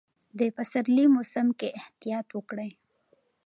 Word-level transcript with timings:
د 0.39 0.41
پسرلي 0.55 1.05
موسم 1.15 1.47
کې 1.59 1.69
احتیاط 1.81 2.27
وکړئ. 2.33 2.71